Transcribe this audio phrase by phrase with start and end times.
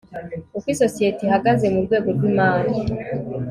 [0.57, 2.73] uko isosiyete ihagaze mu rwego rw imari